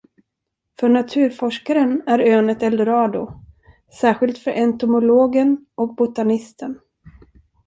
För 0.79 0.89
naturforskaren 0.89 2.01
är 2.07 2.19
ön 2.19 2.49
ett 2.49 2.63
eldorado, 2.63 3.31
särskilt 4.01 4.37
för 4.37 4.51
entomologen 4.51 5.65
och 5.75 5.95
botanisten. 5.95 6.79